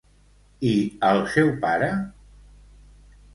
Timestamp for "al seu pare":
1.09-1.91